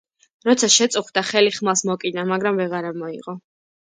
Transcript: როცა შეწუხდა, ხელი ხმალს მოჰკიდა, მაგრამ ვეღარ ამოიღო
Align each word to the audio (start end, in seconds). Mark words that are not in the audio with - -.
როცა 0.47 0.67
შეწუხდა, 0.75 1.23
ხელი 1.27 1.51
ხმალს 1.57 1.85
მოჰკიდა, 1.89 2.25
მაგრამ 2.31 2.57
ვეღარ 2.61 2.87
ამოიღო 2.93 3.37